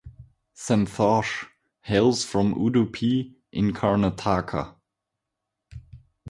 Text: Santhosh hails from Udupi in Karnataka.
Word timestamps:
Santhosh 0.55 1.45
hails 1.81 2.23
from 2.25 2.55
Udupi 2.55 3.35
in 3.51 3.71
Karnataka. 3.71 4.73